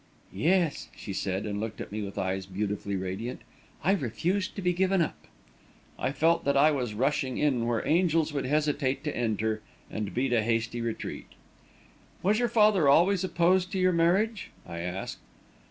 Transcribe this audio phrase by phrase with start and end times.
[0.33, 3.41] "Yes," she said, and looked at me with eyes beautifully radiant.
[3.83, 5.27] "I refused to be given up."
[5.99, 9.61] I felt that I was rushing in where angels would hesitate to enter,
[9.91, 11.27] and beat a hasty retreat.
[12.23, 15.19] "Was your father always opposed to your marriage?" I asked.